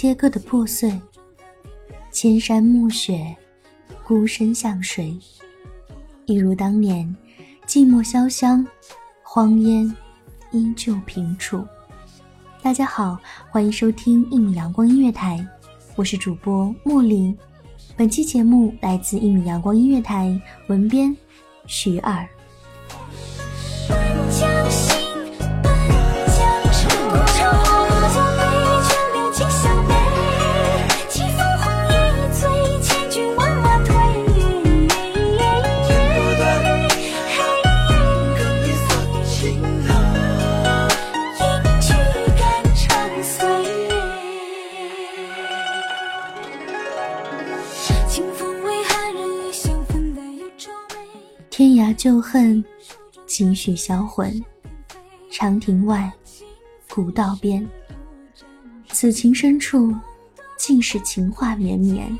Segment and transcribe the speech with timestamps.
[0.00, 0.96] 切割的破碎。
[2.12, 3.36] 千山暮雪，
[4.04, 5.18] 孤身向谁？
[6.24, 7.16] 一如当年，
[7.66, 8.64] 寂寞潇湘，
[9.24, 9.92] 荒烟
[10.52, 11.66] 依旧平处。
[12.62, 13.18] 大家好，
[13.50, 15.44] 欢迎收听一米阳光音乐台，
[15.96, 17.36] 我是主播茉莉。
[17.96, 21.16] 本期节目来自一米阳光音乐台，文编
[21.66, 22.24] 徐二。
[51.98, 52.64] 旧恨，
[53.26, 54.40] 几许销魂。
[55.32, 56.10] 长亭外，
[56.88, 57.68] 古道边，
[58.90, 59.92] 此情深处，
[60.56, 62.16] 尽是情话绵绵。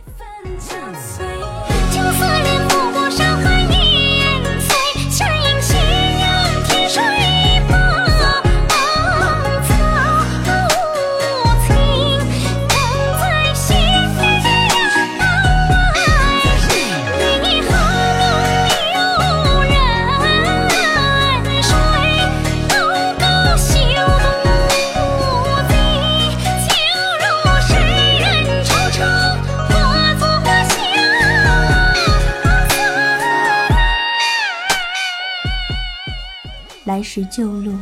[36.89, 37.77] 来时旧路，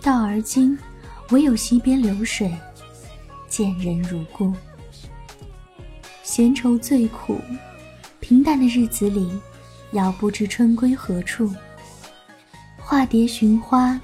[0.00, 0.78] 到而今，
[1.30, 2.56] 唯有溪边流水，
[3.48, 4.54] 见人如故。
[6.22, 7.40] 闲愁最苦，
[8.20, 9.28] 平淡的日子里，
[9.90, 11.52] 遥不知春归何处。
[12.78, 14.00] 化蝶寻花，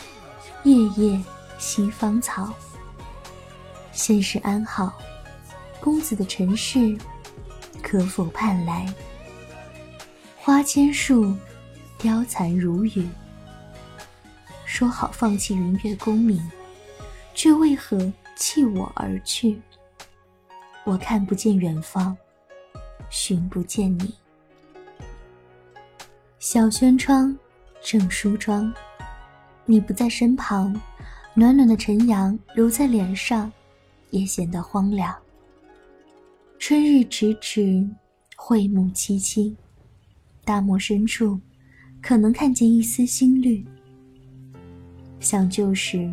[0.65, 1.23] 夜夜
[1.57, 2.53] 惜芳草。
[3.93, 4.99] 现世安好，
[5.79, 6.99] 公子的尘世，
[7.81, 8.93] 可否盼来？
[10.37, 11.33] 花千树，
[11.99, 13.09] 凋残如雨。
[14.69, 16.39] 说好放弃云月功名，
[17.35, 19.59] 却为何弃我而去？
[20.85, 22.15] 我看不见远方，
[23.09, 24.15] 寻不见你。
[26.39, 27.35] 小轩窗，
[27.83, 28.73] 正梳妆，
[29.65, 30.79] 你不在身旁，
[31.33, 33.51] 暖暖的晨阳揉在脸上，
[34.11, 35.17] 也显得荒凉。
[36.59, 37.89] 春日迟迟，
[38.37, 39.57] 惠木萋萋，
[40.45, 41.41] 大漠深处，
[42.03, 43.67] 可能看见一丝新绿。
[45.21, 46.11] 想旧时，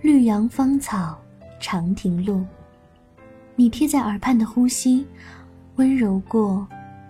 [0.00, 1.18] 绿杨芳草，
[1.58, 2.44] 长亭路。
[3.54, 5.06] 你贴在耳畔的呼吸，
[5.76, 6.66] 温柔过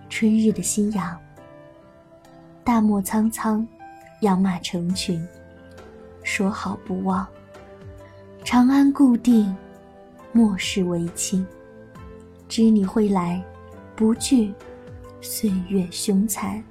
[0.09, 1.19] 春日的夕阳。
[2.65, 3.67] 大漠苍苍，
[4.21, 5.27] 养马成群，
[6.23, 7.27] 说好不忘。
[8.45, 9.53] 长安故地，
[10.33, 11.45] 莫视为期。
[12.49, 13.43] 知你会来，
[13.97, 14.53] 不惧
[15.21, 16.63] 岁月凶残。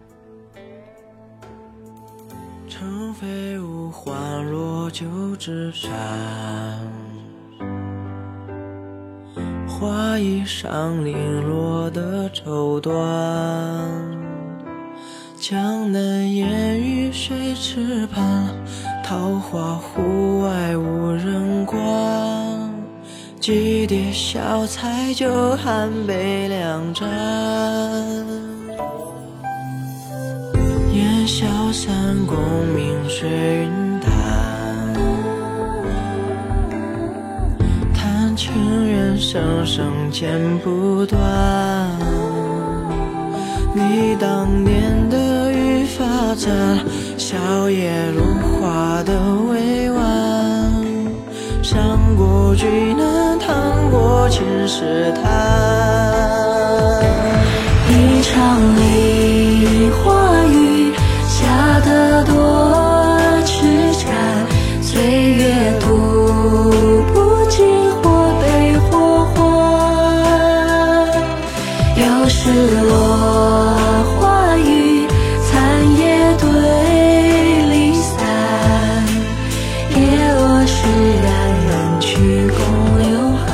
[2.81, 5.05] 城飞舞，花落旧
[5.37, 5.91] 纸山。
[9.67, 12.91] 花衣上零落的绸缎，
[15.39, 18.49] 江南烟雨水池畔，
[19.03, 21.79] 桃花湖外无人观。
[23.39, 27.07] 几碟小菜酒，寒杯两盏。
[31.21, 31.93] 烟消三
[32.25, 32.35] 公，
[32.75, 34.11] 明水云淡。
[37.93, 38.51] 弹琴
[38.87, 40.27] 人声声剪
[40.63, 41.19] 不断。
[43.75, 46.03] 你当年的语法
[46.35, 46.49] 赞，
[47.19, 47.37] 笑
[47.69, 48.23] 靥如
[48.59, 49.13] 花的
[49.51, 50.01] 委婉。
[51.61, 52.65] 上过巨
[52.95, 55.21] 难，趟过青石滩。
[57.91, 59.50] 一场梨
[61.79, 62.33] 得多
[63.45, 64.45] 痴缠，
[64.81, 65.01] 岁
[65.33, 65.87] 月吐
[67.13, 67.65] 不尽
[68.01, 69.35] 或悲或欢。
[71.95, 72.41] 又是
[72.81, 72.91] 落
[74.19, 75.07] 花雨，
[75.49, 75.51] 残
[75.97, 76.01] 叶
[76.37, 76.45] 对
[77.67, 78.11] 离散。
[79.95, 79.99] 叶
[80.33, 80.77] 落时，
[81.23, 81.27] 然
[81.65, 81.69] 人
[82.01, 82.09] 去
[82.49, 82.57] 共
[82.99, 83.09] 流
[83.45, 83.47] 寒。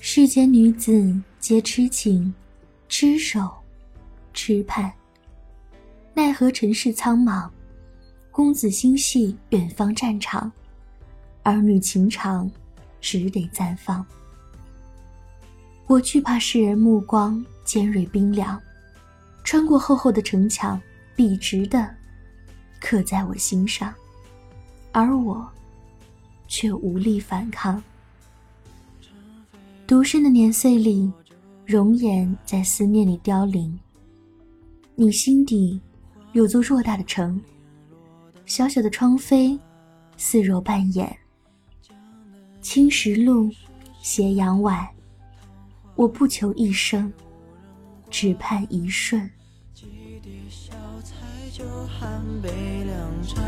[0.00, 2.32] 世间女子皆痴情，
[2.88, 3.40] 痴守，
[4.32, 4.92] 痴盼。
[6.14, 7.48] 奈何尘世苍茫，
[8.30, 10.50] 公子心系远方战场，
[11.42, 12.50] 儿女情长，
[13.00, 14.04] 只得暂放。
[15.86, 18.60] 我惧怕世人目光尖锐冰凉，
[19.42, 20.80] 穿过厚厚的城墙，
[21.16, 21.88] 笔直的
[22.78, 23.92] 刻在我心上，
[24.92, 25.48] 而我
[26.46, 27.82] 却无力反抗。
[29.86, 31.10] 独身的年岁里，
[31.64, 33.78] 容颜在思念里凋零。
[34.94, 35.80] 你心底
[36.32, 37.38] 有座偌大的城，
[38.46, 39.58] 小小的窗扉，
[40.16, 41.14] 似若半掩。
[42.62, 43.50] 青石路，
[44.00, 44.88] 斜阳晚，
[45.94, 47.12] 我不求一生，
[48.08, 49.30] 只盼一瞬。
[49.74, 49.84] 几
[50.22, 50.72] 碟小
[51.04, 51.16] 菜
[51.52, 52.48] 酒，寒杯
[52.86, 53.44] 两盏。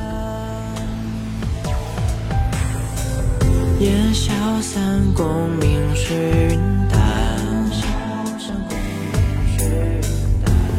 [3.81, 6.15] 烟消散，功名是
[6.51, 6.59] 云
[6.91, 7.03] 淡。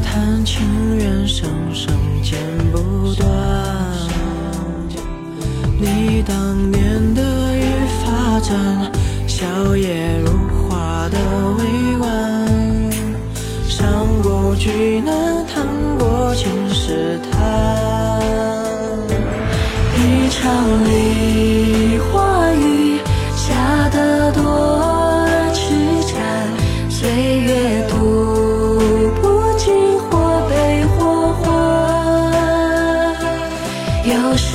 [0.04, 0.66] 弹琴
[0.98, 1.28] 人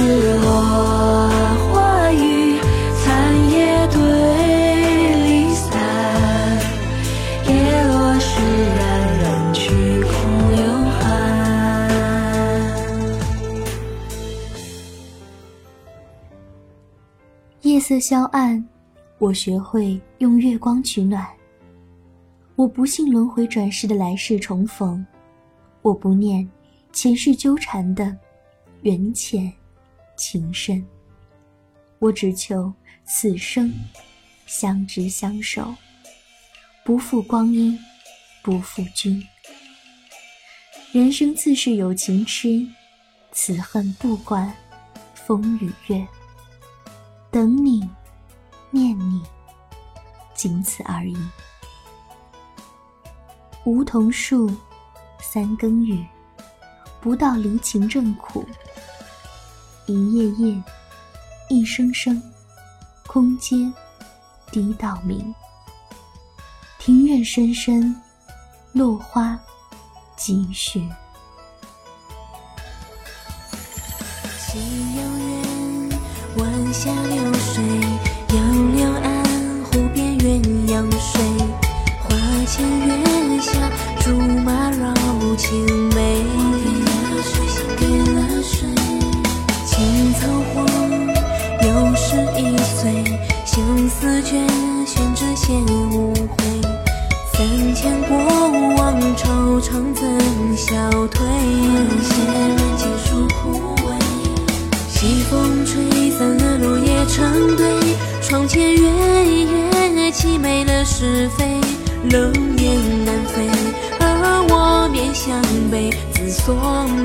[0.00, 1.28] 又是落
[1.72, 2.58] 花雨，
[3.02, 3.98] 残叶对
[5.24, 5.68] 离散。
[7.46, 7.50] 叶
[7.86, 8.40] 落时，
[8.76, 8.80] 然
[9.18, 9.60] 人去
[10.00, 10.10] 共
[10.56, 10.58] 流
[10.90, 10.98] 寒。
[17.60, 18.66] 夜色消暗，
[19.18, 21.26] 我学会用月光取暖。
[22.56, 25.04] 我不信轮回转世的来世重逢，
[25.82, 26.48] 我不念
[26.90, 28.16] 前世纠缠的
[28.82, 29.52] 缘浅
[30.20, 30.86] 情深。
[31.98, 32.70] 我只求
[33.06, 33.72] 此生
[34.44, 35.74] 相知相守，
[36.84, 37.78] 不负光阴，
[38.42, 39.26] 不负君。
[40.92, 42.68] 人生自是有情痴，
[43.32, 44.52] 此恨不管
[45.14, 46.06] 风与月。
[47.30, 47.88] 等你，
[48.70, 49.22] 念你，
[50.34, 51.16] 仅此而已。
[53.64, 54.54] 梧桐树，
[55.22, 56.04] 三更雨，
[57.00, 58.44] 不到离情正苦。
[59.90, 60.62] 一夜夜，
[61.48, 62.22] 一声声，
[63.08, 63.56] 空阶，
[64.52, 65.34] 滴到明。
[66.78, 68.00] 庭院深深，
[68.72, 69.36] 落花
[70.16, 70.88] 几许。
[74.38, 75.98] 夕阳远，
[76.36, 77.64] 晚霞流水，
[101.40, 101.46] 消退？
[102.02, 103.88] 写人结束枯萎。
[104.88, 107.64] 西风吹散了落叶成堆，
[108.22, 111.60] 窗前月夜凄美了是非，
[112.10, 113.48] 冷眼难飞，
[114.00, 114.02] 而
[114.50, 116.54] 我面向北，自锁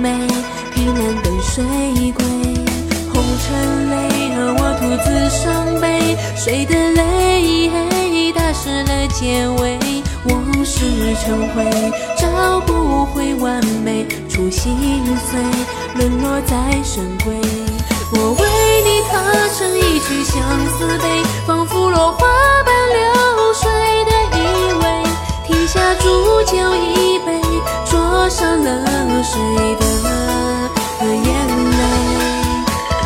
[0.01, 0.09] 眉，
[0.73, 1.63] 凭栏等谁
[2.13, 2.25] 归。
[3.13, 3.93] 红尘泪，
[4.35, 7.71] 而我独自伤悲，谁的泪
[8.33, 9.77] 打湿了结尾，
[10.27, 10.85] 往事
[11.23, 11.63] 成灰，
[12.17, 14.75] 找不回完美，初心
[15.29, 15.39] 碎，
[15.95, 17.33] 沦落在深闺。
[18.11, 18.43] 我为
[18.83, 19.13] 你踏
[19.57, 22.27] 成一曲相思悲，仿佛落花
[22.63, 23.69] 般流水
[24.05, 24.39] 的依
[24.81, 24.83] 偎。
[25.45, 26.03] 停下煮
[26.43, 27.41] 酒一杯，
[27.85, 29.39] 灼伤了谁
[29.79, 29.85] 的
[31.01, 31.27] 眼
[31.71, 31.83] 泪？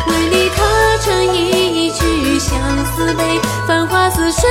[0.06, 0.58] 为你踏
[1.02, 2.50] 成一曲相
[2.94, 4.48] 思悲，繁华似水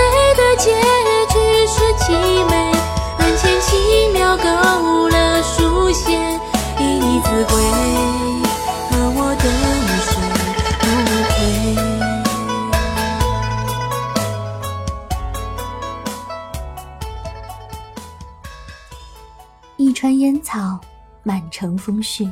[21.80, 22.30] 风絮，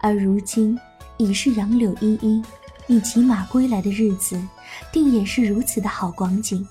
[0.00, 0.76] 而如今
[1.18, 2.42] 已是杨柳依依。
[2.86, 4.42] 你骑马归来的日子，
[4.92, 6.66] 定也是如此的好光景。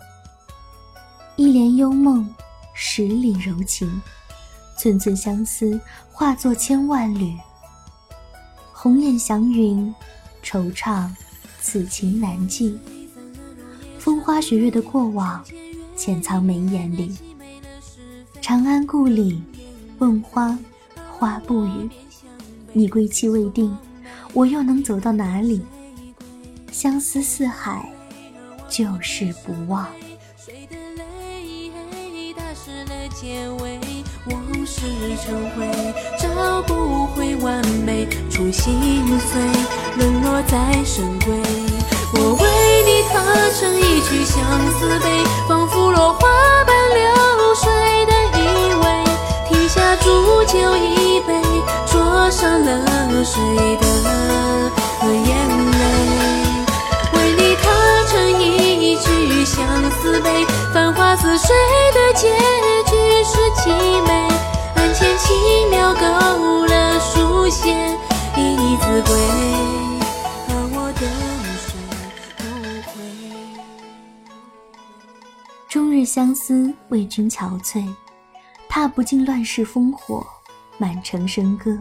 [1.35, 2.27] 一帘幽梦，
[2.75, 4.01] 十里柔情，
[4.77, 5.79] 寸寸相思
[6.11, 7.35] 化作千万缕。
[8.71, 9.91] 红雁祥云，
[10.43, 11.09] 惆怅，
[11.59, 12.77] 此情难寄。
[13.97, 15.43] 风花雪月的过往，
[15.95, 17.17] 潜藏眉眼里。
[18.39, 19.41] 长安故里，
[19.97, 20.55] 问花，
[21.23, 21.89] 花不语。
[22.73, 23.73] 你归期未定，
[24.33, 25.61] 我又能走到哪里？
[26.69, 27.89] 相思似海，
[28.67, 29.87] 旧事不忘。
[38.29, 38.73] 初心
[39.17, 39.41] 碎，
[39.97, 41.31] 沦落在深闺。
[42.15, 42.43] 我为
[42.83, 43.23] 你踏
[43.57, 44.35] 成一曲相
[44.73, 46.19] 思悲，仿佛落花
[46.65, 48.12] 般流水。
[50.03, 51.41] 煮酒一杯，
[51.85, 53.39] 灼伤了谁
[53.77, 53.85] 的
[55.07, 55.27] 眼
[55.71, 55.83] 泪？
[57.13, 57.63] 为你踏
[58.09, 59.55] 成一曲相
[59.91, 61.55] 思悲，繁华似水
[61.93, 62.27] 的结
[62.85, 62.91] 局
[63.23, 63.69] 是凄
[64.05, 64.11] 美。
[64.75, 67.73] 案前轻描勾勒书写
[68.35, 69.15] 一字归，
[70.49, 71.01] 而我等
[71.63, 71.65] 谁
[72.37, 72.41] 不
[72.91, 72.99] 悔？
[75.69, 77.87] 终日相思，为君憔悴，
[78.75, 80.25] 踏不尽乱世烽火，
[80.79, 81.77] 满城笙歌。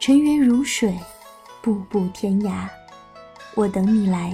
[0.00, 0.98] 尘缘如水，
[1.60, 2.66] 步步天涯。
[3.54, 4.32] 我等你来，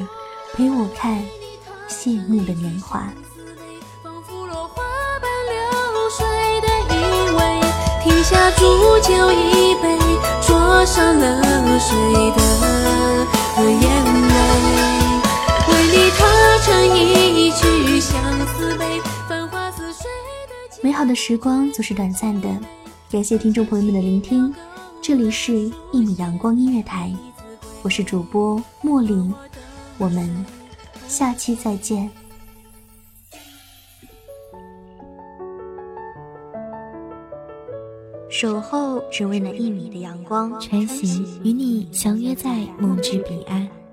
[0.54, 1.20] 陪我看
[1.88, 3.12] 谢幕的年华。
[4.04, 4.84] 仿佛落花
[5.18, 6.24] 般流水
[6.60, 6.96] 的依
[7.36, 7.60] 偎，
[8.04, 8.62] 停下煮
[9.00, 9.98] 酒一杯，
[10.40, 11.42] 灼伤了
[11.80, 11.90] 谁
[12.36, 12.40] 的
[13.68, 13.82] 眼
[14.28, 14.32] 泪？
[15.66, 16.18] 为你踏
[16.62, 18.27] 成一曲相思，
[20.80, 22.48] 美好的时光总是短暂的，
[23.10, 24.54] 感谢听众朋友们的聆听，
[25.02, 25.52] 这里是
[25.92, 27.12] 《一米阳光音乐台》，
[27.82, 29.34] 我是主播莫林，
[29.98, 30.46] 我们
[31.08, 32.08] 下期再见。
[38.30, 43.68] 守候只为那一米的阳光，穿行与你相约在梦之彼岸。